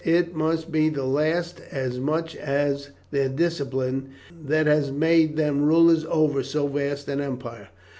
[0.03, 6.05] It must be the last as much as their discipline that has made them rulers
[6.05, 7.67] over so vast an empire.